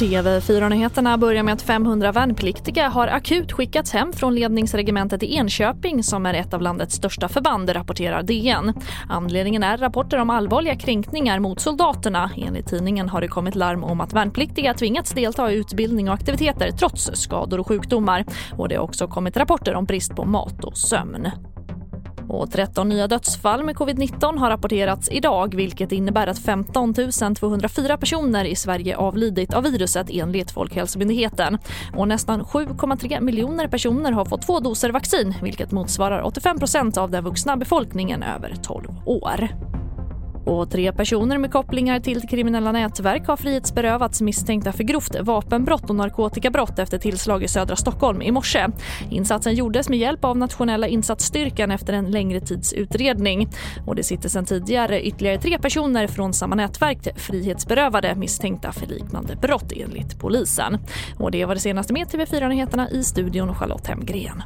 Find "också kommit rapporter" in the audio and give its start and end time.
18.82-19.74